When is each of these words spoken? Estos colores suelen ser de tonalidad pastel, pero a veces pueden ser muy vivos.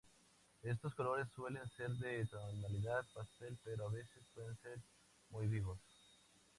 Estos 0.63 0.95
colores 0.95 1.27
suelen 1.35 1.61
ser 1.77 1.91
de 1.91 2.25
tonalidad 2.25 3.05
pastel, 3.13 3.55
pero 3.63 3.85
a 3.85 3.91
veces 3.91 4.25
pueden 4.33 4.57
ser 4.63 4.79
muy 5.29 5.45
vivos. 5.47 5.77